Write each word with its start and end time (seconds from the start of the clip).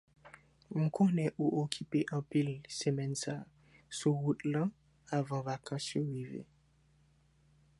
mkonnen 0.83 1.31
ou 1.41 1.49
okipe 1.63 1.99
anpil 2.15 2.49
semèn 2.77 3.13
sa 3.23 3.35
sou 3.97 4.13
wout 4.21 4.39
lan 4.53 4.67
avan 5.17 5.41
vakans 5.47 5.85
yo 5.93 6.01
rive 6.11 6.41